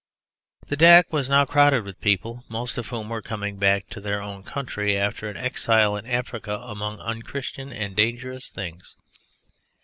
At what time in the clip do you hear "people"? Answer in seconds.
2.01-2.43